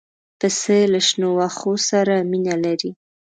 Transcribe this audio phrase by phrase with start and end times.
[0.39, 2.91] پسه له شنو واښو سره مینه لري.